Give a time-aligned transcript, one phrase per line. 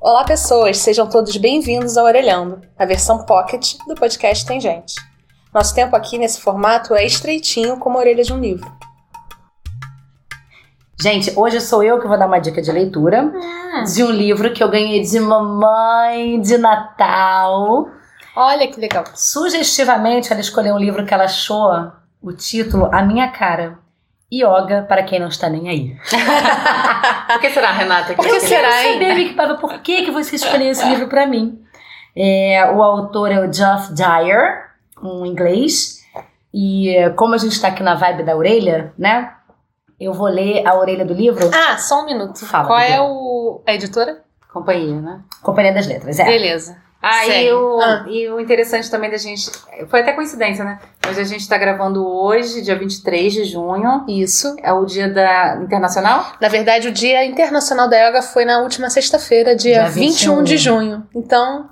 [0.00, 4.94] Olá, pessoas, sejam todos bem-vindos ao Orelhando, a versão pocket do podcast Tem Gente.
[5.52, 8.70] Nosso tempo aqui nesse formato é estreitinho como a orelha de um livro.
[11.00, 13.32] Gente, hoje sou eu que vou dar uma dica de leitura
[13.74, 13.84] Ah.
[13.84, 17.88] de um livro que eu ganhei de mamãe de Natal.
[18.36, 19.04] Olha que legal.
[19.14, 21.92] Sugestivamente, ela escolheu um livro que ela achou
[22.22, 23.78] o título A Minha Cara.
[24.32, 25.96] Yoga para quem não está nem aí.
[27.32, 28.14] Por que será, Renata?
[28.14, 28.94] Por que eu será, hein?
[28.94, 31.60] saber, Vicky Paiva, por que, que você escolheu esse livro para mim?
[32.16, 34.70] É, o autor é o Geoff Dyer,
[35.02, 36.00] um inglês.
[36.52, 39.32] E como a gente está aqui na vibe da orelha, né?
[39.98, 41.50] Eu vou ler a orelha do livro.
[41.54, 42.44] Ah, só um minuto.
[42.46, 43.62] Fala, Qual é o...
[43.66, 44.22] a editora?
[44.52, 45.20] Companhia, né?
[45.42, 46.24] Companhia das Letras, é.
[46.24, 46.76] Beleza.
[47.02, 47.46] Ah, Segue.
[47.46, 48.04] e o, Ah.
[48.08, 49.50] e o interessante também da gente.
[49.88, 50.78] Foi até coincidência, né?
[51.06, 54.04] Mas a gente tá gravando hoje, dia 23 de junho.
[54.06, 54.54] Isso.
[54.62, 56.26] É o dia da Internacional?
[56.40, 60.56] Na verdade, o Dia Internacional da Yoga foi na última sexta-feira, dia, Dia 21 de
[60.56, 60.58] 21.
[60.58, 61.06] junho.
[61.14, 61.70] Então,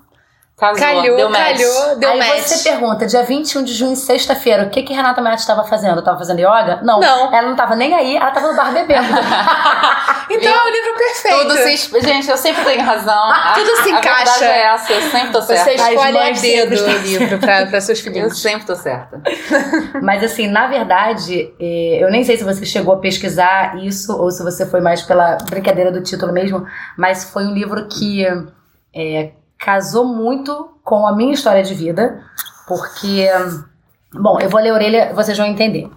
[0.59, 2.39] Casou, calhou, deu calhou, deu Aí match.
[2.49, 6.03] você pergunta, dia 21 de junho, sexta-feira, o que que Renata Matos estava fazendo?
[6.03, 6.81] Tava fazendo yoga?
[6.83, 6.99] Não.
[6.99, 7.33] Não.
[7.33, 9.07] Ela não tava nem aí, ela tava no bar bebendo.
[10.31, 11.39] Então é o livro perfeito.
[11.39, 12.01] Tudo se.
[12.03, 13.31] Gente, eu sempre tenho razão.
[13.33, 14.25] A- Tudo se A encaixa.
[14.41, 15.83] verdade é essa, eu sempre tô Você certa.
[15.83, 18.39] As escolhe a dedo o livro para seus Eu filhinhos.
[18.43, 19.23] sempre tô certa.
[20.03, 24.31] Mas assim, na verdade, eh, eu nem sei se você chegou a pesquisar isso ou
[24.31, 28.27] se você foi mais pela brincadeira do título mesmo, mas foi um livro que
[28.95, 32.23] eh, casou muito com a minha história de vida,
[32.67, 33.29] porque,
[34.13, 35.91] bom, eu vou ler a orelha, vocês vão entender.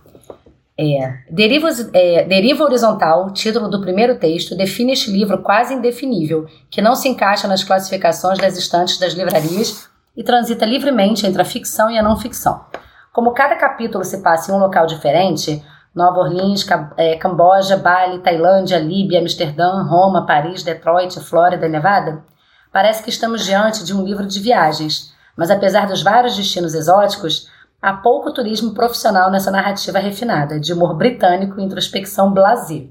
[0.78, 6.82] É, Deriva, é, Deriva Horizontal, título do primeiro texto, define este livro quase indefinível, que
[6.82, 9.88] não se encaixa nas classificações das estantes das livrarias
[10.18, 12.66] e transita livremente entre a ficção e a não ficção.
[13.14, 16.66] Como cada capítulo se passa em um local diferente, Nova Orleans,
[16.98, 22.24] eh, Camboja, Bali, Tailândia, Líbia, Amsterdã, Roma, Paris, Detroit, Flórida Nevada,
[22.72, 27.50] parece que estamos diante de um livro de viagens, mas apesar dos vários destinos exóticos,
[27.82, 32.86] há pouco turismo profissional nessa narrativa refinada, de humor britânico e introspecção blasé.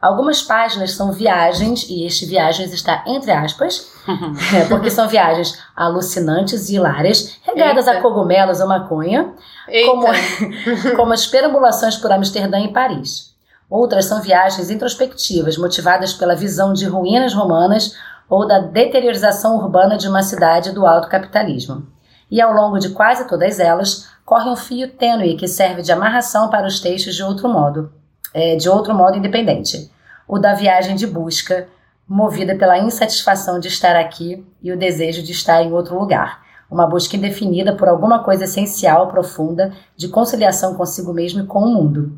[0.00, 3.92] Algumas páginas são viagens, e este viagens está entre aspas,
[4.54, 8.02] é, porque são viagens alucinantes e hilárias, regadas a Eita.
[8.02, 9.34] cogumelos ou maconha,
[9.68, 9.90] Eita.
[9.90, 10.06] como,
[10.96, 13.34] como as perambulações por Amsterdã e Paris.
[13.68, 17.94] Outras são viagens introspectivas, motivadas pela visão de ruínas romanas
[18.30, 21.88] ou da deteriorização urbana de uma cidade do alto capitalismo.
[22.30, 26.48] E ao longo de quase todas elas, corre um fio tênue que serve de amarração
[26.48, 27.92] para os textos de outro modo,
[28.32, 29.90] é, de outro modo independente,
[30.28, 31.66] o da viagem de busca,
[32.08, 36.42] movida pela insatisfação de estar aqui e o desejo de estar em outro lugar.
[36.70, 41.68] Uma busca indefinida por alguma coisa essencial, profunda, de conciliação consigo mesmo e com o
[41.68, 42.16] mundo.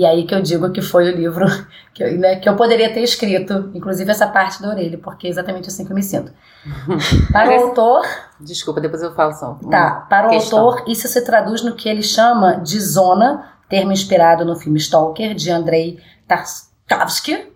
[0.00, 1.44] E aí que eu digo que foi o livro
[1.92, 5.30] que eu, né, que eu poderia ter escrito, inclusive essa parte da orelha, porque é
[5.30, 6.32] exatamente assim que eu me sinto.
[7.30, 8.06] Para o autor,
[8.40, 9.58] Desculpa, depois eu falo só.
[9.70, 10.60] Tá, para o questão.
[10.60, 15.34] autor, isso se traduz no que ele chama de zona, termo inspirado no filme Stalker,
[15.34, 17.49] de Andrei Tarkovsky,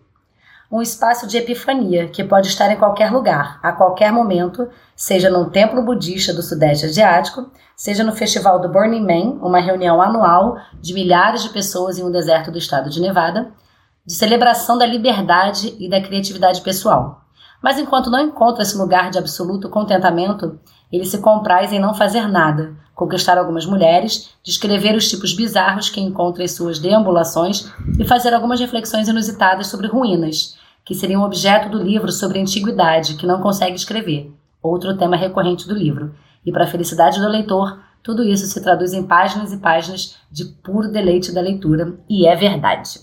[0.74, 5.48] um espaço de epifania que pode estar em qualquer lugar, a qualquer momento, seja num
[5.48, 10.92] templo budista do Sudeste Asiático, seja no festival do Burning Man, uma reunião anual de
[10.92, 13.52] milhares de pessoas em um deserto do estado de Nevada,
[14.04, 17.20] de celebração da liberdade e da criatividade pessoal.
[17.62, 20.58] Mas enquanto não encontra esse lugar de absoluto contentamento,
[20.90, 26.00] ele se compraz em não fazer nada, conquistar algumas mulheres, descrever os tipos bizarros que
[26.00, 31.82] encontra em suas deambulações e fazer algumas reflexões inusitadas sobre ruínas, que seriam objeto do
[31.82, 34.30] livro sobre a antiguidade, que não consegue escrever,
[34.62, 36.14] outro tema recorrente do livro.
[36.44, 40.44] E para a felicidade do leitor, tudo isso se traduz em páginas e páginas de
[40.62, 43.00] puro deleite da leitura, e é verdade.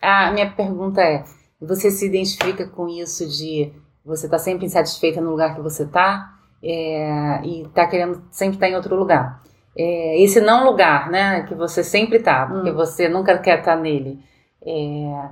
[0.00, 1.24] A minha pergunta é:
[1.60, 3.72] você se identifica com isso de
[4.04, 6.32] você estar sempre insatisfeita no lugar que você está
[6.62, 9.42] e tá querendo sempre estar em outro lugar?
[9.76, 12.74] É, esse não lugar, né, que você sempre tá, porque Hum.
[12.74, 14.20] você nunca quer estar nele.
[14.64, 15.28] É,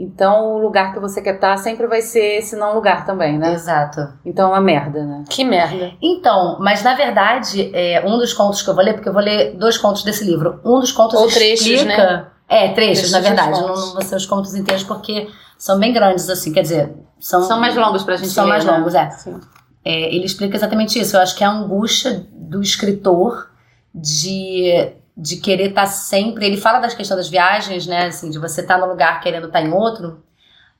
[0.00, 3.52] então, o lugar que você quer estar sempre vai ser esse não lugar também, né?
[3.52, 4.00] Exato.
[4.24, 5.24] Então é uma merda, né?
[5.28, 5.90] Que merda.
[6.00, 9.20] Então, mas na verdade, é, um dos contos que eu vou ler, porque eu vou
[9.22, 10.60] ler dois contos desse livro.
[10.64, 11.96] Um dos contos Ou trechos, explica...
[11.96, 12.26] né?
[12.48, 13.60] É, trechos, Trechos na verdade.
[13.60, 15.28] Não, não vão ser os contos inteiros, porque
[15.58, 16.94] são bem grandes, assim, quer dizer...
[17.18, 18.70] São, São mais longos pra gente São ler, mais né?
[18.70, 19.10] longos, é.
[19.10, 19.40] Sim.
[19.84, 21.16] É, ele explica exatamente isso.
[21.16, 23.50] Eu acho que é a angústia do escritor
[23.92, 26.46] de, de querer estar sempre.
[26.46, 28.06] Ele fala das questões das viagens, né?
[28.06, 30.22] Assim, de você estar no lugar querendo estar em outro,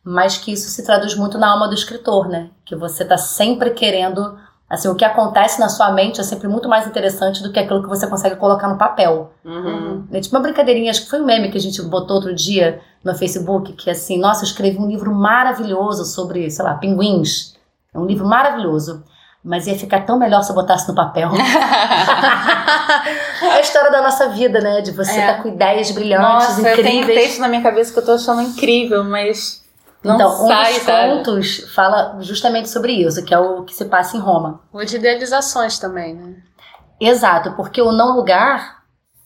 [0.05, 2.51] mas que isso se traduz muito na alma do escritor, né?
[2.65, 4.39] Que você está sempre querendo
[4.69, 7.83] Assim, o que acontece na sua mente é sempre muito mais interessante do que aquilo
[7.83, 9.33] que você consegue colocar no papel.
[9.43, 10.07] Uhum.
[10.13, 12.79] É tipo uma brincadeirinha, acho que foi um meme que a gente botou outro dia
[13.03, 17.57] no Facebook, que assim, nossa, eu escrevi um livro maravilhoso sobre, sei lá, pinguins.
[17.95, 19.03] É um livro maravilhoso.
[19.45, 21.31] Mas ia ficar tão melhor se eu botasse no papel.
[23.43, 24.81] é a história da nossa vida, né?
[24.81, 25.43] De você estar É.
[25.43, 27.27] com ideias brilhantes, Nossa, eu tenho um incríveis.
[27.29, 29.65] texto na minha cabeça que eu tô achando incrível, mas
[30.03, 31.09] não então, um sai, dos sabe?
[31.17, 34.61] contos fala justamente sobre isso, que é o que se passa em Roma.
[34.73, 36.35] Ou de idealizações também, né?
[37.01, 38.79] Exato, porque o não lugar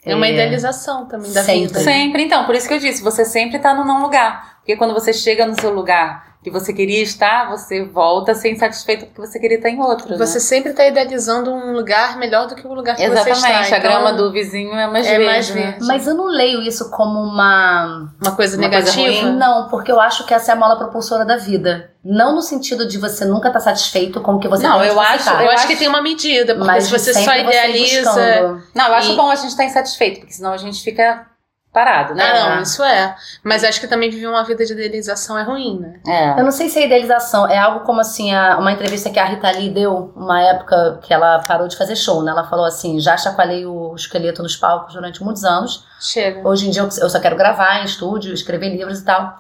[0.04, 1.66] É uma idealização também da Sempre.
[1.68, 1.80] vida.
[1.80, 4.56] Sempre, então, por isso que eu disse, você sempre tá no não lugar.
[4.58, 8.50] Porque quando você chega no seu lugar que você queria estar, você volta a ser
[8.50, 10.18] insatisfeito porque você queria estar em outro.
[10.18, 13.08] Você sempre está idealizando um lugar melhor do que o lugar que né?
[13.14, 13.30] você está.
[13.48, 15.24] Exatamente, a então, grama do vizinho é mais é verde.
[15.26, 15.62] mais né?
[15.62, 15.86] verde.
[15.86, 18.12] Mas eu não leio isso como uma.
[18.20, 19.22] Uma coisa Uma coisa negativa.
[19.22, 19.36] ruim.
[19.36, 21.90] Não, porque eu acho que essa é a mola propulsora da vida.
[22.04, 24.94] Não no sentido de você nunca estar satisfeito com o que você Não, tem eu
[24.94, 25.34] você acho- tá.
[25.40, 28.02] Eu, Eu acho que tem uma medida, porque Mas se você só idealiza.
[28.10, 28.62] buscando.
[28.74, 31.26] Não, eu acho E- bom a gente estar insatisfeito, porque senão a gente fica
[31.72, 32.22] parado, né?
[32.24, 33.16] Ah, não, isso é.
[33.42, 36.00] Mas acho que também viver uma vida de idealização é ruim, né?
[36.06, 36.40] É.
[36.40, 39.24] Eu não sei se é idealização, é algo como assim, a- uma entrevista que a
[39.24, 42.30] Rita Lee deu, uma época que ela parou de fazer show, né?
[42.32, 45.86] Ela falou assim: já chacoalhei o esqueleto nos palcos durante muitos anos.
[46.00, 46.46] Chega.
[46.46, 49.34] Hoje em dia eu eu só quero gravar em estúdio, escrever livros e tal.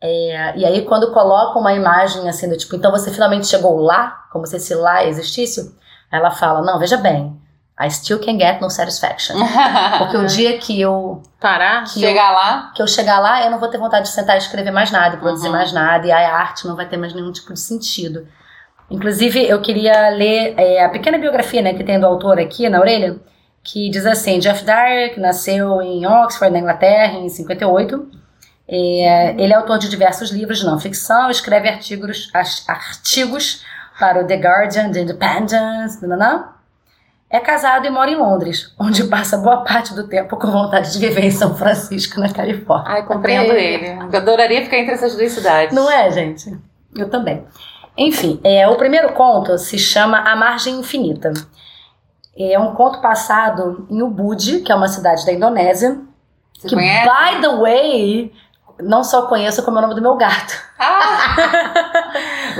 [0.00, 4.26] É, e aí, quando coloca uma imagem assim, do tipo, então você finalmente chegou lá,
[4.32, 5.76] como se esse lá existisse,
[6.10, 7.36] ela fala: não, veja bem,
[7.80, 9.36] I still can get no satisfaction.
[9.98, 11.84] Porque o dia que eu, Parar?
[11.84, 14.34] que eu Chegar lá, que eu chegar lá, eu não vou ter vontade de sentar
[14.34, 15.52] e escrever mais nada, produzir Uhum.
[15.52, 18.26] mais nada, e a arte não vai ter mais nenhum tipo de sentido.
[18.90, 22.80] Inclusive, eu queria ler é, a pequena biografia né, que tem do autor aqui na
[22.80, 23.16] orelha,
[23.62, 28.10] que diz assim: Jeff Dyer, que nasceu em Oxford, na Inglaterra, em 58.
[28.70, 32.30] É, ele é autor de diversos livros de não ficção, escreve artigos,
[32.66, 33.62] artigos
[33.98, 36.48] para o The Guardian, The Independent, nananã.
[37.30, 40.98] É casado e mora em Londres, onde passa boa parte do tempo com vontade de
[40.98, 42.90] viver em São Francisco, na Califórnia.
[42.90, 43.86] ai, compreendo ele.
[44.12, 45.74] Eu adoraria ficar entre essas duas cidades.
[45.74, 46.56] Não é, gente?
[46.96, 47.44] Eu também.
[47.96, 51.32] Enfim, é, o primeiro conto se chama A Margem Infinita.
[52.38, 56.00] É um conto passado em Ubud, que é uma cidade da Indonésia.
[56.56, 57.08] Você que, conhece?
[57.08, 58.32] by the way,
[58.80, 60.54] não só conheço como é o nome do meu gato.
[60.78, 61.90] Ah,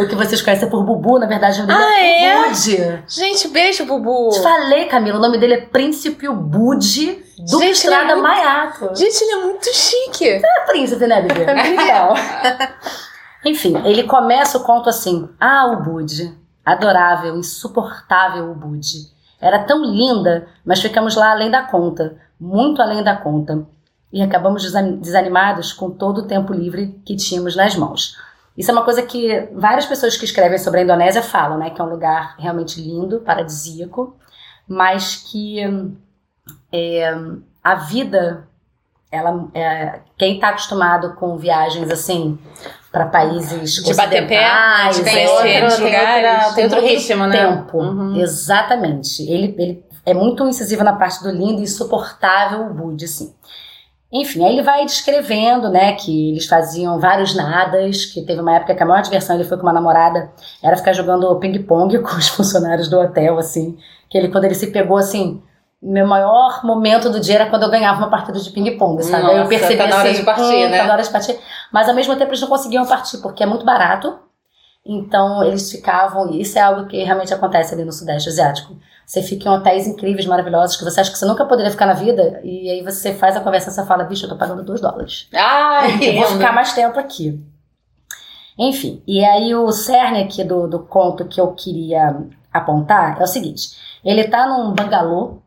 [0.00, 2.40] O que vocês conhecem por Bubu, na verdade, o nome Ah, dele é é?
[2.46, 3.02] Ubud.
[3.08, 4.30] Gente, beijo, Bubu.
[4.30, 6.78] Te falei, Camila, o nome dele é Príncipe Ubud
[7.38, 8.90] do Gente, Estrada ele é muito- Maiato.
[8.96, 10.28] Gente, ele é muito chique.
[10.28, 11.42] É príncipe, né, bebê?
[11.42, 12.14] Então.
[13.44, 16.34] Enfim, ele começa o conto assim: Ah, o Bud,
[16.64, 18.82] adorável, insuportável o Bud.
[19.40, 23.64] Era tão linda, mas ficamos lá além da conta, muito além da conta.
[24.12, 28.16] E acabamos desan- desanimados com todo o tempo livre que tínhamos nas mãos.
[28.58, 31.70] Isso é uma coisa que várias pessoas que escrevem sobre a Indonésia falam, né?
[31.70, 34.16] Que é um lugar realmente lindo, paradisíaco,
[34.66, 35.60] mas que
[36.72, 37.14] é,
[37.62, 38.48] a vida
[39.10, 42.36] ela é, quem está acostumado com viagens assim
[42.90, 44.44] para países De bater pé,
[44.90, 47.38] de é, conhecer outro, de tem, lugares, outra, tem outro ritmo, né?
[47.38, 48.16] tempo Uhum.
[48.16, 53.32] exatamente ele, ele é muito incisivo na parte do lindo e insuportável o Bud assim
[54.10, 58.74] enfim, aí ele vai descrevendo, né, que eles faziam vários nadas, que teve uma época
[58.74, 60.30] que a maior diversão ele foi com uma namorada
[60.62, 63.76] era ficar jogando ping-pong com os funcionários do hotel, assim,
[64.08, 65.42] que ele, quando ele se pegou, assim,
[65.80, 69.26] meu maior momento do dia era quando eu ganhava uma partida de ping-pong, sabe?
[69.26, 70.78] aí eu Nossa, percebi tá na hora assim, de partir, hum, né?
[70.78, 71.38] tá na hora de partir,
[71.70, 74.18] mas ao mesmo tempo eles não conseguiam partir, porque é muito barato,
[74.86, 78.74] então eles ficavam, e isso é algo que realmente acontece ali no Sudeste Asiático.
[79.08, 81.94] Você fica em hotéis incríveis, maravilhosos, que você acha que você nunca poderia ficar na
[81.94, 84.82] vida, e aí você faz a conversa e você fala, bicho, eu tô pagando 2
[84.82, 85.28] dólares.
[85.32, 87.42] Ai, Eu vou ficar mais tempo aqui.
[88.58, 92.18] Enfim, e aí o cerne aqui do, do conto que eu queria
[92.52, 93.70] apontar é o seguinte:
[94.04, 95.38] ele tá num bangalô,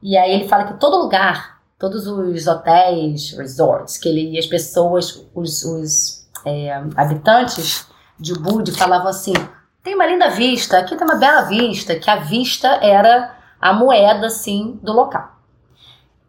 [0.00, 4.46] e aí ele fala que todo lugar, todos os hotéis, resorts, que ele e as
[4.46, 7.88] pessoas, os, os é, habitantes
[8.20, 9.32] de Ubud falavam assim:
[9.82, 14.26] tem uma linda vista, aqui tem uma bela vista, que a vista era a moeda,
[14.26, 15.40] assim, do local.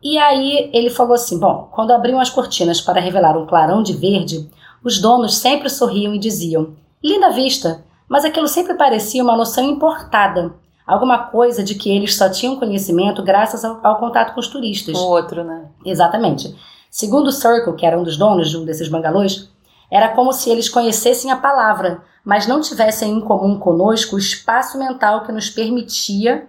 [0.02, 3.94] E aí ele falou assim: bom, quando abriam as cortinas para revelar um clarão de
[3.94, 4.50] verde,
[4.84, 10.54] os donos sempre sorriam e diziam: linda vista, mas aquilo sempre parecia uma noção importada,
[10.88, 14.98] alguma coisa de que eles só tinham conhecimento graças ao, ao contato com os turistas.
[14.98, 15.66] O outro, né?
[15.86, 16.56] Exatamente.
[16.90, 19.50] Segundo o Circle, que era um dos donos de um desses bangalôs,
[19.90, 24.78] era como se eles conhecessem a palavra, mas não tivessem em comum conosco o espaço
[24.78, 26.48] mental que nos permitia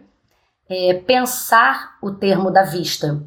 [0.69, 3.23] é, pensar o termo da vista.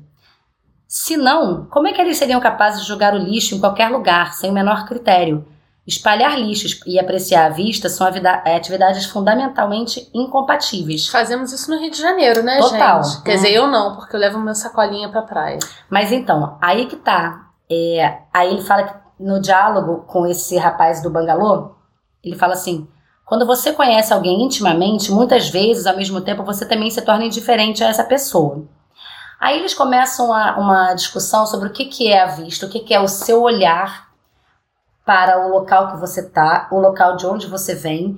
[0.87, 4.33] Se não, como é que eles seriam capazes de jogar o lixo em qualquer lugar,
[4.33, 5.45] sem o menor critério?
[5.85, 11.07] Espalhar lixos e apreciar a vista são avida- atividades fundamentalmente incompatíveis.
[11.07, 13.03] Fazemos isso no Rio de Janeiro, né, Total.
[13.03, 13.21] gente?
[13.23, 15.59] Quer dizer, eu não, porque eu levo minha sacolinha pra praia.
[15.89, 17.49] Mas então, aí que tá.
[17.69, 21.74] É, aí ele fala que no diálogo com esse rapaz do bangalô,
[22.25, 22.87] ele fala assim:
[23.25, 27.83] quando você conhece alguém intimamente, muitas vezes, ao mesmo tempo, você também se torna indiferente
[27.83, 28.63] a essa pessoa.
[29.39, 32.79] Aí eles começam a- uma discussão sobre o que, que é a vista, o que,
[32.79, 34.09] que é o seu olhar
[35.05, 38.17] para o local que você tá, o local de onde você vem,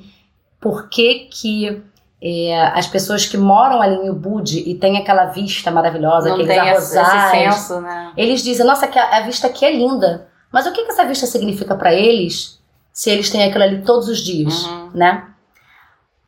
[0.59, 1.83] por que que
[2.21, 6.49] é, as pessoas que moram ali em Ubud e têm aquela vista maravilhosa, Não aqueles
[6.55, 8.11] tem arrozais, senso, né?
[8.15, 10.27] eles dizem, nossa, a vista aqui é linda.
[10.51, 12.56] Mas o que, que essa vista significa para eles
[12.97, 14.89] se eles têm aquilo ali todos os dias, Uhum.
[14.91, 15.27] né?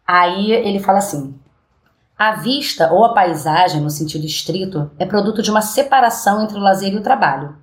[0.08, 1.34] Aí ele fala assim:
[2.16, 6.62] a vista ou a paisagem, no sentido estrito, é produto de uma separação entre o
[6.62, 7.56] lazer e o trabalho.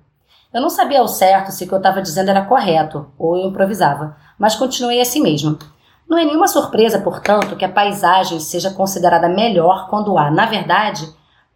[0.53, 3.47] Eu não sabia ao certo se o que eu estava dizendo era correto ou eu
[3.47, 5.57] improvisava, mas continuei assim mesmo.
[6.05, 11.09] Não é nenhuma surpresa, portanto, que a paisagem seja considerada melhor quando há, na verdade,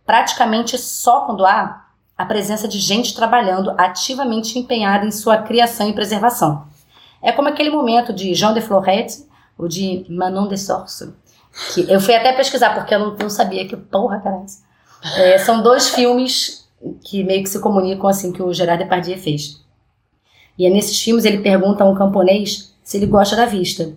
[0.05, 1.83] praticamente só quando há
[2.17, 6.70] a presença de gente trabalhando ativamente empenhada em sua criação e preservação.
[7.21, 9.25] É como aquele momento de Jean de Florette
[9.57, 11.13] ou de Manon de Sorso.
[11.73, 14.63] Que eu fui até pesquisar, porque eu não, não sabia que porra que era essa.
[15.17, 16.67] É, são dois filmes
[17.03, 19.61] que meio que se comunicam assim que o Gerard Depardieu fez.
[20.57, 23.93] E é nesses filmes ele pergunta a um camponês se ele gosta da vista.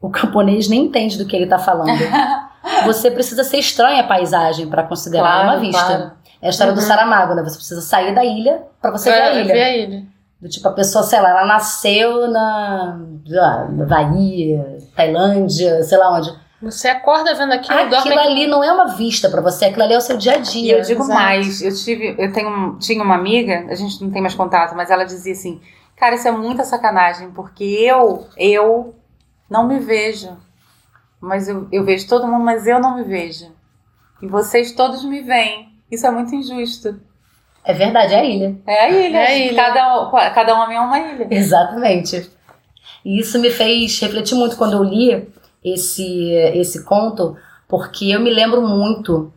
[0.00, 1.90] O camponês nem entende do que ele está falando.
[2.84, 5.84] Você precisa ser estranha a paisagem para considerar uma vista.
[5.84, 6.12] claro.
[6.40, 6.86] É a história do Uhum.
[6.86, 7.42] Saramago, né?
[7.42, 9.52] Você precisa sair da ilha para você ver a ilha.
[9.54, 10.06] ver a ilha.
[10.40, 12.96] Do tipo, a pessoa, sei lá, ela nasceu na,
[13.72, 16.32] na Bahia, Tailândia, sei lá onde.
[16.62, 18.28] Você acorda vendo aquilo, dorme Aquilo aqui.
[18.28, 20.42] ali não é uma vista pra você, aquilo ali é o seu dia a E
[20.42, 20.78] dia.
[20.78, 21.20] eu digo exato.
[21.20, 24.90] mais, eu tive, eu tenho, tinha uma amiga, a gente não tem mais contato, mas
[24.90, 25.60] ela dizia assim,
[25.96, 28.94] cara, isso é muita sacanagem, porque eu, eu
[29.48, 30.36] não me vejo.
[31.20, 33.50] Mas eu, eu vejo todo mundo, mas eu não me vejo.
[34.22, 35.68] E vocês todos me veem.
[35.90, 37.00] Isso é muito injusto.
[37.68, 38.56] É verdade, é a ilha.
[38.66, 39.18] É a ilha.
[39.18, 39.54] É a ilha.
[39.54, 41.28] Cada, cada homem é uma ilha.
[41.30, 42.30] Exatamente.
[43.04, 45.28] E isso me fez refletir muito quando eu li
[45.62, 47.36] esse, esse conto,
[47.68, 49.30] porque eu me lembro muito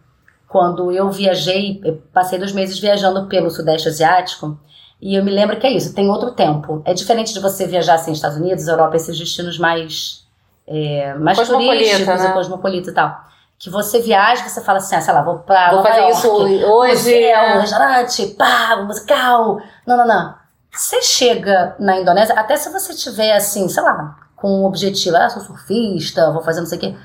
[0.47, 4.57] quando eu viajei, eu passei dois meses viajando pelo Sudeste Asiático,
[5.01, 6.81] e eu me lembro que é isso, tem outro tempo.
[6.85, 10.25] É diferente de você viajar assim, Estados Unidos, Europa, esses destinos mais,
[10.65, 12.29] é, mais Cosmopolita, turísticos né?
[12.29, 13.23] e cosmopolita e tal.
[13.61, 16.17] Que você viaja, você fala assim, ah, sei lá, vou pra Vou Nova fazer York,
[16.17, 16.31] isso
[16.67, 16.93] hoje.
[16.93, 19.61] museu, restaurante, pá, musical.
[19.85, 20.35] Não, não, não.
[20.71, 25.29] Você chega na Indonésia, até se você tiver assim, sei lá, com um objetivo, ah,
[25.29, 26.95] sou surfista, vou fazer não sei o quê.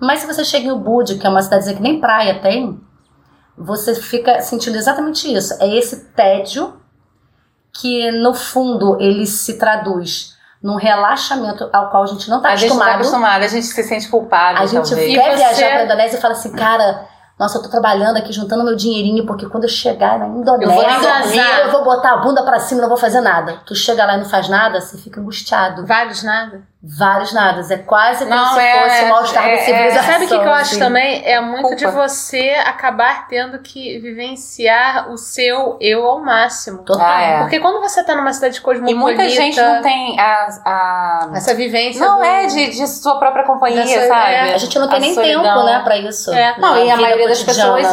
[0.00, 2.80] Mas se você chega em Ubud, que é uma cidadezinha que nem praia tem,
[3.56, 5.54] você fica sentindo exatamente isso.
[5.62, 6.80] É esse tédio
[7.74, 10.35] que, no fundo, ele se traduz
[10.66, 13.42] num relaxamento ao qual a gente não está A gente não tá acostumado.
[13.44, 15.14] a gente se sente culpada, A gente talvez.
[15.14, 17.06] quer E você- viajar pra Indonésia e fala assim, cara,
[17.38, 20.80] nossa, eu tô trabalhando aqui, juntando meu dinheirinho, porque quando eu chegar na Indonésia, Eu
[20.80, 23.58] vou eu vou botar a bunda pra cima e não vou fazer nada.
[23.64, 25.86] Tu chega lá e não faz nada, você fica angustiado.
[25.86, 26.62] Vários nada.
[26.98, 27.70] Vários nadas.
[27.70, 30.12] É quase como Não, se é- fosse um mal-estar é- da é- civilização.
[30.12, 30.78] Sabe o que, que eu acho assim.
[30.78, 31.22] também?
[31.26, 36.84] É muito de você acabar tendo que vivenciar o seu eu ao máximo.
[36.84, 37.04] Total.
[37.06, 37.38] Ah, é.
[37.40, 40.48] Porque quando você tá numa cidade E cosmopolita, muita gente não tem a.
[40.64, 41.30] a...
[41.34, 44.32] essa vivência Não do- é de, de sua própria companhia, sabe?
[44.32, 44.54] é.
[44.54, 45.42] A gente não tem A nem solidão.
[45.42, 46.32] tempo, né, pra isso.
[46.32, 46.56] É.
[46.58, 47.86] Não, e a maioria das pessoas.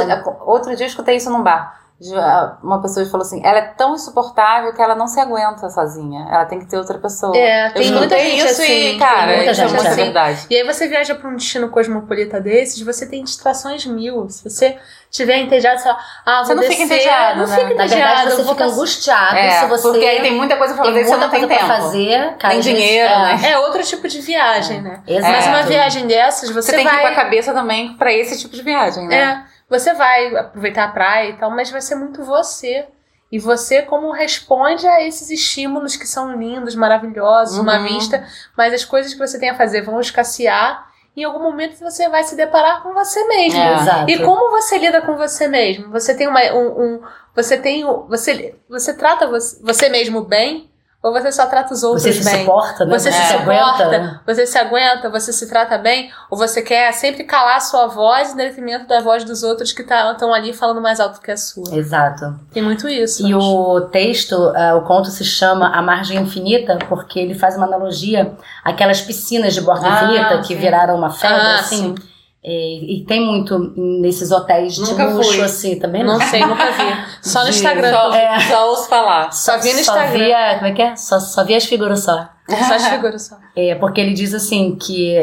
[0.46, 1.82] Outro dia eu escutei isso num bar.
[2.16, 6.28] Ah, Uma pessoa falou assim: ela é tão insuportável que ela não se aguenta sozinha.
[6.30, 7.36] Ela tem que ter outra pessoa.
[7.38, 9.74] É, eu tem muita escutei gente isso assim, e, cara, tem muita isso é gente
[9.76, 10.04] muita assim.
[10.04, 10.46] verdade.
[10.50, 14.28] E aí você viaja pra um destino cosmopolita desses, você tem distrações mil.
[14.30, 14.78] Se você
[15.12, 16.96] tiver entediado, você fala, ah, Você não fica descer.
[16.96, 17.56] entediado, Não né?
[17.56, 18.14] fica Na entediado.
[18.16, 21.04] verdade, você eu fica angustiado É, se você porque aí tem muita coisa pra fazer
[21.04, 21.68] você muita não tem tempo.
[21.68, 22.36] fazer.
[22.40, 23.52] Cara, Tem dinheiro, é, né?
[23.52, 25.02] É outro tipo de viagem, né?
[25.08, 25.32] Exato.
[25.32, 26.96] Mas uma viagem dessas, você, Você, tem vai.
[26.96, 29.16] que ir com a cabeça também pra esse tipo de viagem, né?
[29.16, 32.86] É, você vai aproveitar a praia e tal, mas vai ser muito você.
[33.32, 37.84] E você como responde a esses estímulos que são lindos, maravilhosos, uma Uhum.
[37.86, 38.24] vista,
[38.56, 40.88] mas as coisas que você tem a fazer vão escassear.
[41.16, 43.60] E em algum momento você vai se deparar com você mesmo.
[43.60, 43.74] É.
[43.82, 44.10] Exato.
[44.12, 45.92] E como você lida com você mesmo?
[45.92, 47.02] Você tem uma, um, um-
[47.36, 50.70] você tem, você, você trata você, você mesmo bem
[51.04, 52.40] ou você só trata os outros Você se bem?
[52.46, 52.98] suporta, né?
[52.98, 54.22] Você se se suporta, aguenta.
[54.26, 58.32] você se aguenta, você se trata bem, ou você quer sempre calar a sua voz
[58.34, 61.76] em detrimento da voz dos outros que estão ali falando mais alto que a sua.
[61.76, 62.34] Exato.
[62.54, 63.28] Tem muito isso.
[63.28, 67.66] E o texto, ah, o conto se chama A Margem Infinita, porque ele faz uma
[67.68, 68.32] analogia
[68.64, 70.56] àquelas piscinas de borda Ah, infinita que sim.
[70.56, 71.94] viraram uma febre, Ah, assim.
[72.00, 72.13] É,
[72.46, 75.42] e tem muito nesses hotéis de Nunca luxo, fui.
[75.42, 76.28] assim, também Não não.
[76.28, 76.84] sei, nunca vi.
[77.30, 77.92] Só no De- Instagram.
[77.92, 78.40] Só, É.
[78.42, 79.32] só ouço falar.
[79.32, 80.12] Só vi no Só Instagram.
[80.26, 80.96] via, como é que é?
[80.98, 82.28] Só, só via as figuras só.
[82.50, 83.38] Só as figuras só.
[83.56, 85.16] É, porque ele diz assim que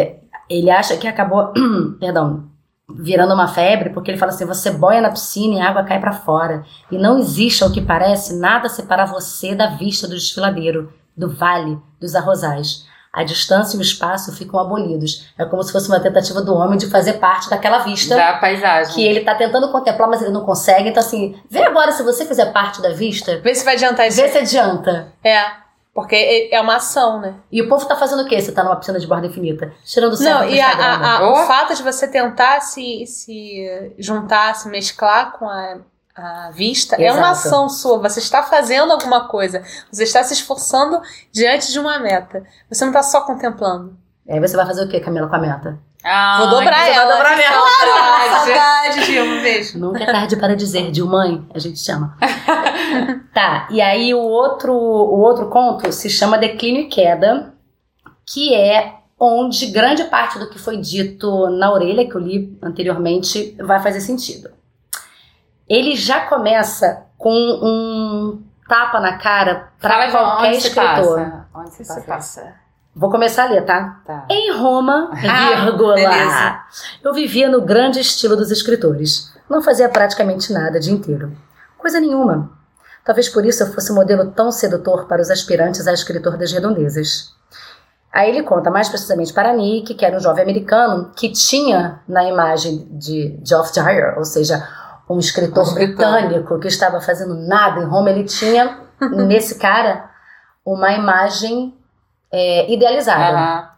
[0.48, 1.52] ele acha que acabou,
[2.00, 2.44] perdão,
[2.88, 6.00] virando uma febre, porque ele fala assim: você boia na piscina e a água cai
[6.00, 6.64] pra fora.
[6.90, 11.28] E não existe, ao que parece, nada a separar você da vista do desfiladeiro, do
[11.30, 12.86] vale, dos arrozais.
[13.12, 15.26] A distância e o espaço ficam abolidos.
[15.36, 18.94] É como se fosse uma tentativa do homem de fazer parte daquela vista Da paisagem.
[18.94, 20.88] que ele tá tentando contemplar, mas ele não consegue.
[20.90, 24.20] Então, assim, vê agora se você fizer parte da vista, Vê se vai adiantar isso.
[24.20, 25.12] vê se adianta.
[25.24, 25.58] É.
[25.92, 27.34] Porque é uma ação, né?
[27.50, 28.40] E o povo tá fazendo o quê?
[28.40, 29.72] Você tá numa piscina de borda infinita?
[29.84, 31.32] Tirando o céu Não, e a- a- a- Oh.
[31.32, 35.78] o fato de você tentar se, se juntar, se mesclar com a,
[36.20, 37.48] a vista é uma Exato.
[37.48, 37.98] ação sua.
[37.98, 39.62] Você está fazendo alguma coisa.
[39.90, 41.00] Você está se esforçando
[41.32, 42.42] diante de uma meta.
[42.68, 43.96] Você não está só contemplando.
[44.28, 45.78] Aí você vai fazer o quê, Camila, com a meta?
[46.04, 47.12] Ah, Vou dobrar vai ela.
[47.12, 47.74] dobrar minha Saudade.
[47.74, 48.46] vontade.
[48.46, 49.34] Saudade, Dilma.
[49.34, 49.78] Um beijo.
[49.78, 52.16] Nunca é tarde para dizer, de mãe, a gente chama.
[53.34, 57.52] tá, e aí o outro, o outro conto se chama Declínio e Queda,
[58.26, 63.54] que é onde grande parte do que foi dito na orelha, que eu li anteriormente,
[63.60, 64.50] vai fazer sentido.
[65.70, 71.18] Ele já começa com um tapa na cara para qualquer onde se escritor.
[71.18, 71.46] passa.
[71.54, 72.00] Onde se passa?
[72.02, 72.54] passa.
[72.94, 74.00] Vou começar a ler, tá?
[74.04, 74.26] Tá.
[74.28, 76.60] Em Roma, Ah, vírgula, beleza.
[77.04, 79.32] eu vivia no grande estilo dos escritores.
[79.48, 81.32] Não fazia praticamente nada o dia inteiro.
[81.78, 82.50] Coisa nenhuma.
[83.04, 86.52] Talvez por isso eu fosse um modelo tão sedutor para os aspirantes a escritor das
[86.52, 87.32] redondezas.
[88.12, 92.24] Aí ele conta mais precisamente para Nick, que era um jovem americano que tinha na
[92.24, 94.66] imagem de Geoff Dyer, ou seja,
[95.10, 98.78] um escritor, Um britânico que estava fazendo nada em Roma, ele tinha
[99.26, 100.08] nesse cara
[100.64, 101.74] uma imagem
[102.30, 103.68] é, idealizada Aham.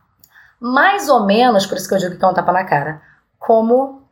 [0.60, 3.00] mais ou menos, por isso que eu digo que é um tapa na cara,
[3.38, 4.02] como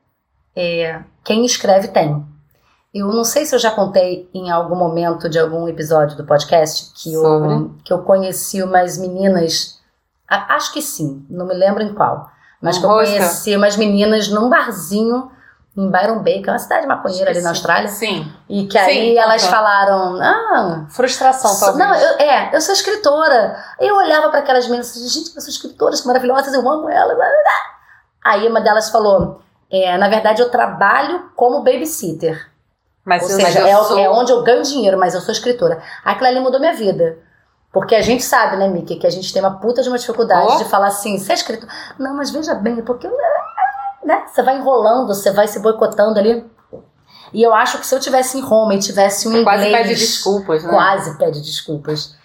[0.57, 2.25] é, quem escreve tem.
[2.93, 6.93] Eu não sei se eu já contei em algum momento de algum episódio do podcast
[6.95, 9.79] que eu, que eu conheci umas meninas,
[10.27, 12.31] acho que sim, não me lembro em qual,
[12.63, 15.31] mas Um que eu conheci umas meninas num barzinho
[15.77, 18.31] em Byron Bay, que é uma cidade maconheira ali na Austrália, Sim.
[18.49, 21.77] e que aí Sim, elas falaram, ah, Frustração, talvez.
[21.79, 23.57] não, eu, é, eu sou escritora.
[23.79, 27.17] Eu olhava para aquelas meninas e gente, eu sou escritoras que maravilhosas, eu amo elas.
[27.17, 32.51] blá, blá, blá." Aí uma delas falou, é, na verdade eu trabalho como babysitter.
[33.05, 35.21] Mas Ou eu, seja, eu é, o- sou- é onde eu ganho dinheiro, mas eu
[35.23, 35.81] sou escritora.
[36.05, 37.17] Aquilo ali mudou minha vida.
[37.73, 40.49] Porque a gente sabe, né, Miki, que a gente tem uma puta de uma dificuldade
[40.51, 40.57] Oh.
[40.59, 41.69] de falar assim, você é escritor.
[41.99, 43.09] Não, mas veja bem, é porque
[44.11, 46.45] né, você vai enrolando, você vai se boicotando ali.
[47.33, 49.87] E eu acho que se eu tivesse em Roma e tivesse um Quase inglês...
[49.87, 50.71] pede desculpas, né?
[50.71, 52.17] Quase pede desculpas.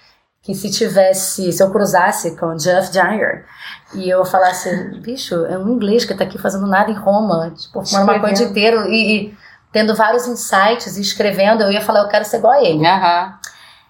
[0.41, 3.45] Que se tivesse, se eu cruzasse com Jeff Dyer
[3.93, 4.69] e eu falasse,
[5.00, 8.36] bicho, é um inglês que tá aqui fazendo nada em Roma, tipo, fumando maconha o
[8.36, 9.38] dia inteiro e, e
[9.71, 12.86] tendo vários insights e escrevendo, eu ia falar, eu quero ser igual a ele.
[12.86, 13.39] Aham.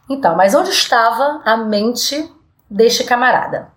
[0.10, 2.31] Então, mas onde estava a mente
[2.69, 3.69] deste camarada?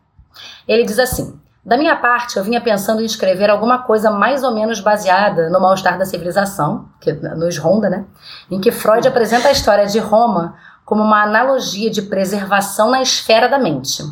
[0.66, 4.54] Ele diz assim: Da minha parte, eu vinha pensando em escrever alguma coisa mais ou
[4.54, 8.07] menos baseada no mal-estar da civilização, que nos ronda, né?
[8.50, 13.50] Em que Freud apresenta a história de Roma como uma analogia de preservação na esfera
[13.50, 14.02] da mente.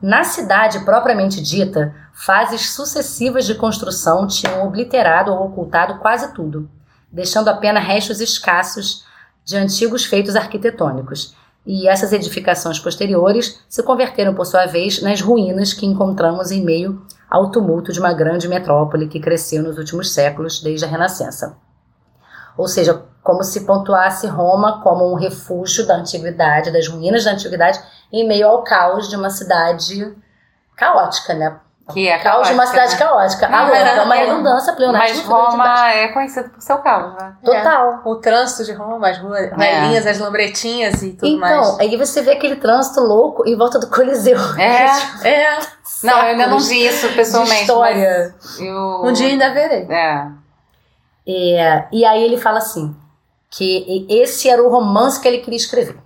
[0.00, 6.70] Na cidade propriamente dita, fases sucessivas de construção tinham obliterado ou ocultado quase tudo,
[7.12, 9.04] deixando apenas restos escassos
[9.44, 11.36] de antigos feitos arquitetônicos.
[11.66, 17.04] E essas edificações posteriores se converteram, por sua vez, nas ruínas que encontramos em meio
[17.28, 21.56] ao tumulto de uma grande metrópole que cresceu nos últimos séculos, desde a Renascença.
[22.56, 27.78] Ou seja, como se pontuasse Roma como um refúgio da antiguidade, das ruínas da antiguidade,
[28.10, 30.16] em meio ao caos de uma cidade
[30.74, 31.60] caótica, né?
[31.92, 32.98] Que é caos de uma cidade né?
[32.98, 33.48] caótica.
[33.48, 35.14] Não, Ah, mas é uma é- redundância pleonástica.
[35.16, 35.72] Mas muito grande embaixo.
[35.80, 37.34] Roma é conhecido por seu caos, né?
[37.44, 38.02] Total.
[38.04, 41.80] O trânsito de Roma, as ruas velhinhas, as lambretinhas e tudo Então, mais.
[41.80, 44.38] aí você vê aquele trânsito louco em volta do Coliseu.
[44.58, 44.86] É.
[45.26, 45.58] É.
[46.04, 47.62] Não, eu ainda não vi isso pessoalmente.
[47.62, 48.34] história.
[48.40, 49.02] mas eu...
[49.04, 49.86] Um dia ainda verei.
[49.90, 50.26] É.
[51.26, 52.94] É, e aí ele fala assim,
[53.50, 55.98] que esse era o romance que ele queria escrever.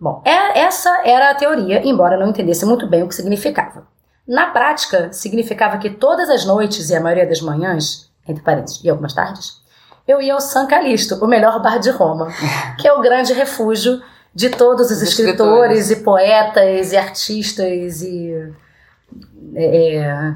[0.00, 3.86] Bom, é- essa era a teoria, embora não entendesse muito bem o que significava.
[4.28, 8.90] Na prática, significava que todas as noites e a maioria das manhãs, entre parênteses, e
[8.90, 9.62] algumas tardes,
[10.06, 12.28] eu ia ao San Calixto, o melhor bar de Roma,
[12.78, 14.02] que é o grande refúgio
[14.34, 18.52] de todos os Os escritores, e poetas e artistas e
[19.54, 20.34] é, é,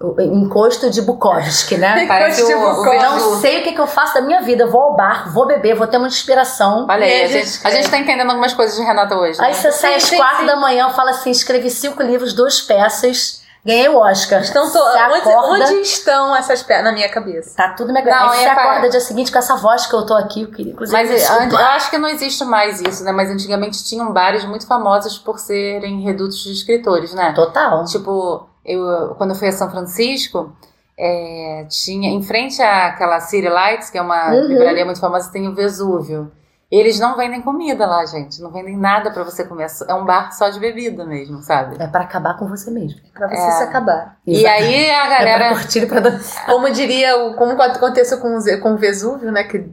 [0.00, 2.04] o encosto de Bukowski, né?
[2.08, 2.96] Parece de o, Bukowski.
[2.96, 4.66] Não sei o que, que eu faço da minha vida.
[4.66, 6.86] Vou ao bar, vou beber, vou ter uma inspiração.
[6.88, 9.40] Olha aí, a gente, a gente tá entendendo algumas coisas de Renata hoje.
[9.40, 9.54] Aí né?
[9.54, 13.98] você sai às quatro da manhã, fala assim: escrevi cinco livros, duas peças, Ganhei o
[13.98, 14.42] Oscar.
[14.42, 14.78] Estão to...
[14.78, 17.56] Você onde, acorda- onde estão essas pernas na minha cabeça?
[17.56, 20.14] Tá tudo me você é pra- acorda dia seguinte com essa voz que eu tô
[20.14, 20.96] aqui, eu queria inclusive.
[20.96, 21.56] Mas desculpa.
[21.56, 23.10] eu acho que não existe mais isso, né?
[23.10, 27.32] Mas antigamente tinham bares muito famosos por serem redutos de escritores, né?
[27.32, 27.84] Total.
[27.86, 30.52] Tipo, eu, quando eu fui a São Francisco,
[30.98, 34.46] é, tinha em frente àquela City Lights, que é uma Uhum.
[34.48, 36.30] livraria muito famosa, tem o Vesúvio.
[36.68, 38.42] Eles não vendem comida lá, gente.
[38.42, 39.68] Não vendem nada pra você comer.
[39.86, 41.76] É um bar só de bebida mesmo, sabe?
[41.78, 42.98] É pra acabar com você mesmo.
[43.14, 43.50] Pra você É.
[43.52, 44.16] se acabar.
[44.26, 45.48] E aí a É pra galera.
[45.54, 46.00] curtir pra.
[46.46, 49.44] Como diria, o, como aconteceu com, com o Vesúvio, né?
[49.44, 49.64] Que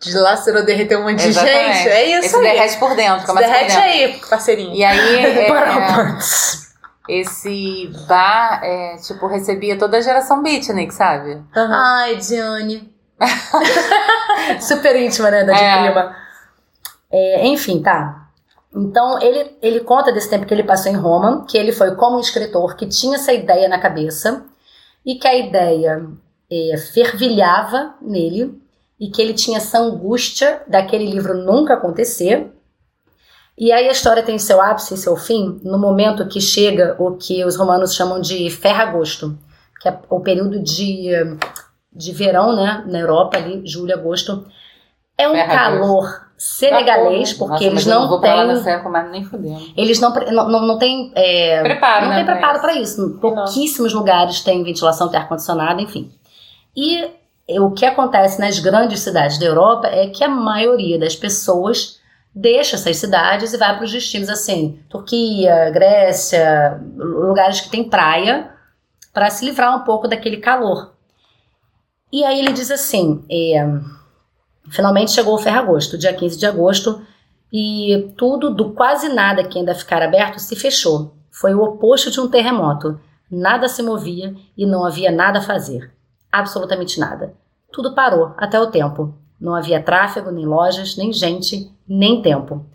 [0.00, 1.76] dilacerou, derreteu um monte de Exatamente.
[1.78, 1.88] gente.
[1.88, 2.42] É isso Esse aí.
[2.42, 3.82] derrete por dentro, começa por derrete dentro.
[3.82, 4.74] aí, parceirinho.
[4.74, 6.18] E aí, é, Para-
[7.08, 11.42] esse bar, é, tipo, recebia toda a geração beatnik, sabe?
[11.56, 11.72] Aham.
[11.72, 12.92] Ai, Diane.
[14.60, 15.84] Super íntima, né, da de É.
[15.84, 16.16] prima.
[17.10, 18.28] É, enfim, tá.
[18.74, 22.16] Então, ele, ele conta desse tempo que ele passou em Roma, que ele foi como
[22.16, 24.44] um escritor que tinha essa ideia na cabeça
[25.04, 26.06] e que a ideia
[26.50, 28.60] é, fervilhava nele
[29.00, 32.52] e que ele tinha essa angústia daquele livro nunca acontecer.
[33.58, 37.12] E aí a história tem seu ápice e seu fim no momento que chega o
[37.16, 39.36] que os romanos chamam de ferragosto,
[39.80, 41.10] que é o período de,
[41.92, 44.46] de verão, né, na Europa ali, julho, agosto.
[45.18, 45.80] É um Ferragosto.
[45.80, 49.72] calor senegalês, Tá porque Nossa, eles não lá têm mas nem fudendo.
[49.74, 52.16] eles não, não, não, não têm é, Preparo, não né?
[52.16, 53.16] tem preparo para isso.
[53.20, 56.12] Pouquíssimos lugares têm ventilação, tem ar-condicionado, enfim.
[56.76, 57.08] E
[57.58, 61.98] o que acontece nas grandes cidades da Europa é que a maioria das pessoas
[62.36, 68.50] deixa essas cidades e vai para os destinos assim, Turquia, Grécia, lugares que tem praia,
[69.10, 70.92] para se livrar um pouco daquele calor.
[72.12, 73.66] E aí ele diz assim, é,
[74.68, 77.00] finalmente chegou o Ferragosto, dia 15 de agosto,
[77.50, 81.14] e tudo do quase nada que ainda ficar aberto se fechou.
[81.30, 83.00] Foi o oposto de um terremoto.
[83.30, 85.90] Nada se movia e não havia nada a fazer.
[86.30, 87.32] Absolutamente nada.
[87.72, 89.14] Tudo parou, até o tempo.
[89.40, 92.66] Não havia tráfego, nem lojas, nem gente, nem tempo.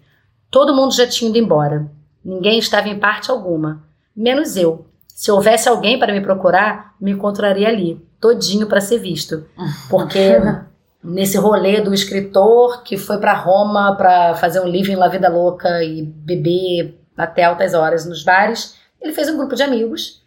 [0.50, 1.90] Todo mundo já tinha ido embora.
[2.24, 3.84] Ninguém estava em parte alguma,
[4.16, 4.86] menos eu.
[5.08, 9.46] Se houvesse alguém para me procurar, me encontraria ali, todinho para ser visto.
[9.90, 10.38] Porque
[11.04, 15.30] nesse rolê do escritor que foi para Roma para fazer um livro em La Vida
[15.30, 20.22] Louca e beber até altas horas nos bares, ele fez um grupo de amigos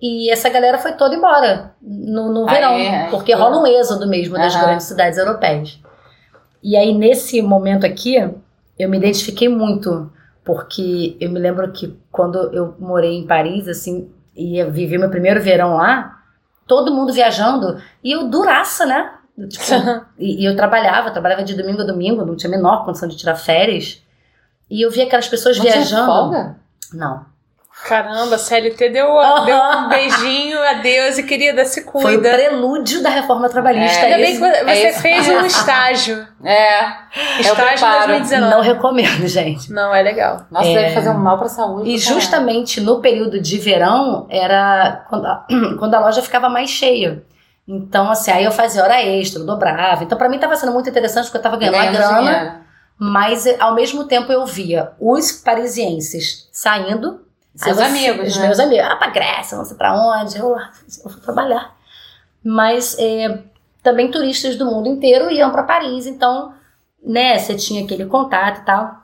[0.00, 3.40] e essa galera foi toda embora no, no Aí, verão, aí porque foi.
[3.40, 5.80] rola um êxodo mesmo das grandes cidades europeias.
[6.62, 8.16] E aí nesse momento aqui,
[8.78, 10.10] eu me identifiquei muito,
[10.44, 15.42] porque eu me lembro que quando eu morei em Paris, assim, e vivi meu primeiro
[15.42, 16.22] verão lá,
[16.66, 19.12] todo mundo viajando e eu duraça, né?
[19.48, 19.64] Tipo,
[20.18, 23.16] e, e eu trabalhava, trabalhava de domingo a domingo, não tinha a menor condição de
[23.16, 24.02] tirar férias.
[24.70, 26.06] E eu via aquelas pessoas Não tinha viajando.
[26.06, 26.56] folga?
[26.92, 27.24] Não.
[27.88, 29.06] Caramba, a CLT deu,
[29.46, 32.30] deu um beijinho, adeus e querida, se Foi o cuida.
[32.30, 34.04] prelúdio da reforma trabalhista.
[34.04, 36.28] Ainda bem que você é fez um estágio.
[36.44, 36.84] É.
[37.40, 38.08] Estágio preparo.
[38.12, 38.54] 2019.
[38.54, 39.72] Não recomendo, gente.
[39.72, 40.46] Não, é legal.
[40.50, 40.74] Nossa, É.
[40.74, 41.90] deve fazer um mal pra saúde.
[41.90, 45.44] E justamente no período de verão era quando a,
[45.80, 47.24] quando a loja ficava mais cheia.
[47.66, 50.04] Então, assim, aí eu fazia hora extra, eu dobrava.
[50.04, 52.20] Então, pra mim tava sendo muito interessante porque eu tava ganhando uma grana.
[52.20, 52.52] dinheiro.
[53.00, 57.20] Mas eh, ao mesmo tempo eu via os parisienses saindo.
[57.58, 58.46] Seus Aí amigos, Os né?
[58.46, 58.86] meus amigos.
[58.88, 60.38] Ah, pra Grécia, não sei pra onde.
[60.38, 61.76] Eu, eu vou trabalhar.
[62.44, 63.42] Mas eh,
[63.82, 66.06] também turistas do mundo inteiro iam pra Paris.
[66.06, 66.54] Então,
[67.02, 69.02] né, você tinha aquele contato e tal.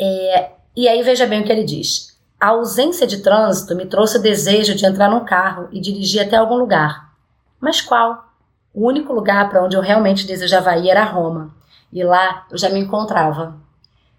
[0.00, 2.18] É, e aí veja bem o que ele diz.
[2.40, 6.36] A ausência de trânsito me trouxe o desejo de entrar num carro e dirigir até
[6.36, 7.12] algum lugar.
[7.60, 8.32] Mas qual?
[8.72, 11.54] O único lugar para onde eu realmente desejava ir era Roma.
[11.92, 13.65] E lá eu já me encontrava.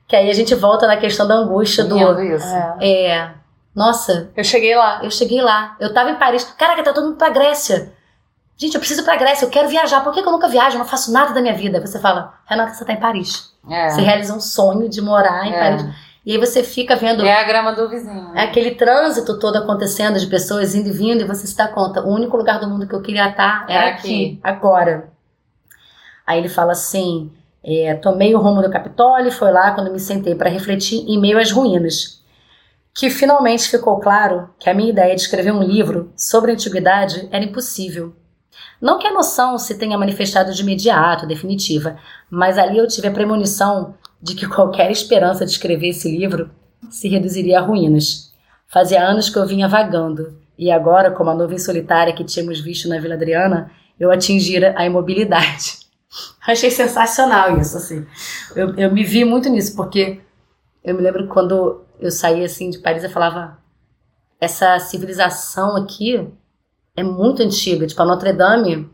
[0.07, 1.97] Que aí a gente volta na questão da angústia do.
[2.21, 2.47] Isso.
[2.81, 3.31] É.
[3.75, 5.01] Nossa, Eu cheguei lá.
[5.03, 5.75] eu cheguei lá.
[5.79, 6.43] Eu tava em Paris.
[6.57, 7.91] Caraca, tá todo mundo pra Grécia.
[8.55, 10.03] Gente, eu preciso ir pra Grécia, eu quero viajar.
[10.03, 10.75] Por que, que eu nunca viajo?
[10.75, 11.77] Eu não faço nada da minha vida.
[11.77, 13.53] Aí Você fala, Renata, você tá em Paris.
[13.69, 13.89] É.
[13.89, 15.59] Você realiza um sonho de morar em É.
[15.59, 15.85] Paris.
[16.25, 18.31] E aí você fica vendo É a grama do vizinho.
[18.35, 22.01] é aquele trânsito todo acontecendo de pessoas indo e vindo, e você se dá conta,
[22.01, 24.39] o único lugar do mundo que eu queria estar era É aqui, aqui.
[24.43, 25.09] agora.
[26.25, 27.31] Aí ele fala assim:
[27.63, 31.19] é, tomei o rumo do Capitólio, e foi lá quando me sentei para refletir em
[31.19, 32.23] meio às ruínas.
[32.93, 37.27] Que finalmente ficou claro que a minha ideia de escrever um livro sobre a antiguidade
[37.31, 38.13] era impossível.
[38.81, 41.97] Não que a noção se tenha manifestado de imediato, definitiva,
[42.29, 46.49] mas ali eu tive a premonição de que qualquer esperança de escrever esse livro
[46.89, 48.31] se reduziria a ruínas.
[48.67, 52.89] Fazia anos que eu vinha vagando, e agora, como a nuvem solitária que tínhamos visto
[52.89, 55.86] na Vila Adriana, eu atingira a imobilidade.
[56.45, 58.05] Achei sensacional isso, assim.
[58.55, 60.21] Eu, eu me vi muito nisso, porque
[60.83, 63.57] eu me lembro quando eu saía assim de Paris, eu falava:
[64.39, 66.31] essa civilização aqui
[66.95, 67.85] é muito antiga.
[67.85, 68.89] Tipo, a Notre Dame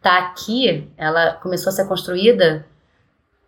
[0.00, 2.66] tá aqui, ela começou a ser construída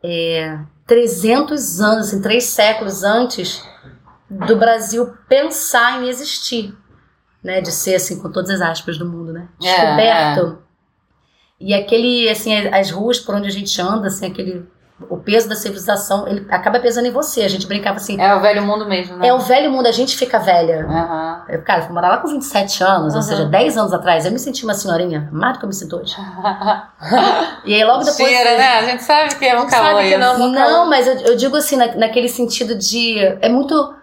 [0.02, 3.62] é, 300 anos, assim, três séculos antes
[4.28, 6.76] do Brasil pensar em existir,
[7.42, 7.60] né?
[7.60, 9.48] De ser, assim, com todas as aspas do mundo, né?
[9.62, 10.67] É, Descoberto.
[11.60, 14.64] E aquele, assim, as ruas por onde a gente anda, assim, aquele...
[15.08, 17.42] O peso da civilização, ele acaba pesando em você.
[17.42, 19.28] A gente brincava assim, É o velho mundo mesmo, né?
[19.28, 20.84] é o velho mundo, a gente fica velha.
[20.84, 21.44] Aham.
[21.48, 23.22] Eu, cara, eu fui morar lá com 27 anos, ou Uhum.
[23.22, 24.26] seja, 10 anos atrás.
[24.26, 26.16] Eu me senti uma senhorinha, mais do que eu me sinto hoje.
[27.64, 28.16] E aí logo depois.
[28.28, 28.66] Cheira, né?
[28.78, 30.18] A gente sabe que é um Não calor que isso.
[30.18, 30.48] não.
[30.48, 33.18] Não, mas eu, eu digo assim, na- naquele sentido de.
[33.40, 33.94] É muito.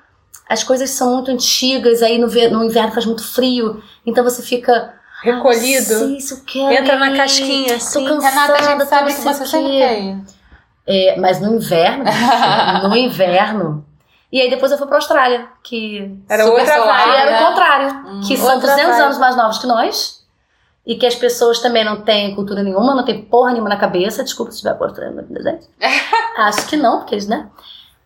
[0.48, 4.94] As coisas são muito antigas, aí no, no inverno faz muito frio, então você fica.
[5.34, 5.94] Recolhido.
[6.06, 8.06] Ah, isso quero Entra na casquinha, Tô assim.
[8.06, 10.18] cansada, Renata, a gente tô sabe que você sempre quer ir.
[10.88, 12.04] É, mas no inverno,
[12.90, 13.86] no inverno.
[14.32, 17.16] E aí depois eu fui pra Austrália, que Era outra solar, vibe.
[17.22, 17.42] era né?
[17.42, 17.88] o contrário.
[18.08, 18.22] Hum.
[18.28, 19.02] que são Outra 200 vibe.
[19.06, 20.24] anos mais novos que nós.
[20.86, 24.24] E que as pessoas também não têm cultura nenhuma, não tem porra nenhuma na cabeça.
[24.24, 25.68] Desculpa se estiver postando na gente.
[26.38, 27.48] Acho que não, porque eles, né?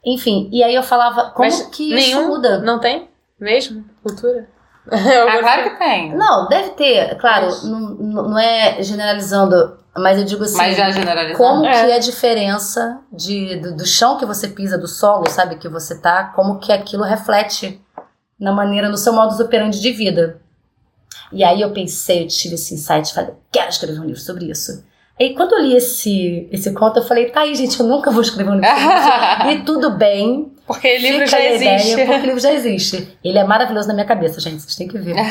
[0.05, 2.59] Enfim, e aí eu falava, como Mas que isso muda?
[2.59, 3.09] Não tem?
[3.37, 3.83] Mesmo?
[4.01, 4.47] Cultura?
[5.29, 6.15] Ah, claro que tem.
[6.15, 10.57] Não, deve ter, claro, Mas- não, não não é generalizando, mas eu digo assim.
[10.57, 11.37] Mas já generalizando.
[11.37, 11.71] Como É.
[11.71, 15.67] que é a diferença de, do, do chão que você pisa, do solo, sabe, que
[15.69, 17.79] você tá, como que aquilo reflete
[18.39, 20.39] na maneira, no seu modus operandi de vida.
[21.31, 24.83] E aí eu pensei, eu tive esse insight, falei, quero escrever um livro sobre isso.
[25.19, 28.21] E quando eu li esse, esse conto, eu falei, tá aí, gente, eu nunca vou
[28.21, 29.47] escrever um livro sobre isso.
[29.51, 31.95] E tudo bem, Porque livro fica já a ideia, existe.
[32.05, 33.17] porque o livro já existe.
[33.23, 35.15] Ele é maravilhoso na minha cabeça, gente, vocês têm que ver.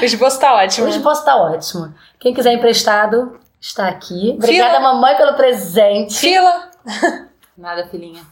[0.00, 0.86] O esboço tá ótimo.
[0.86, 1.94] O esboço tá ótimo.
[2.18, 4.32] Quem quiser emprestado, está aqui.
[4.38, 4.80] Obrigada, Fila.
[4.94, 6.14] mamãe, pelo presente.
[6.18, 6.70] Fila.
[7.56, 8.22] Nada, filhinha.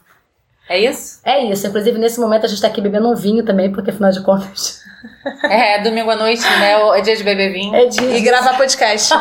[0.67, 1.21] É isso?
[1.23, 1.67] É isso.
[1.67, 4.83] Inclusive, nesse momento, a gente tá aqui bebendo um vinho também, porque afinal de contas.
[5.43, 6.77] É, domingo à noite, né?
[6.79, 7.75] o- É dia de beber vinho.
[7.75, 8.17] É dia.
[8.17, 9.13] E gravar podcast.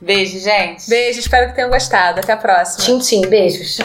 [0.00, 0.90] Beijo, gente.
[0.90, 2.18] Beijo, espero que tenham gostado.
[2.18, 2.84] Até a próxima.
[2.84, 3.28] Tchim, tchim.
[3.28, 3.78] Beijos.